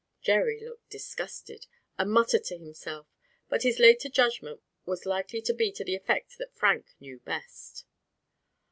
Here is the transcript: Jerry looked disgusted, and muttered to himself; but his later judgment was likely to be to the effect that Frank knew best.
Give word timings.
Jerry 0.19 0.59
looked 0.59 0.89
disgusted, 0.89 1.67
and 1.95 2.11
muttered 2.11 2.43
to 2.45 2.57
himself; 2.57 3.05
but 3.49 3.61
his 3.61 3.77
later 3.77 4.09
judgment 4.09 4.59
was 4.83 5.05
likely 5.05 5.43
to 5.43 5.53
be 5.53 5.71
to 5.73 5.83
the 5.83 5.93
effect 5.95 6.39
that 6.39 6.55
Frank 6.57 6.87
knew 6.99 7.19
best. 7.19 7.85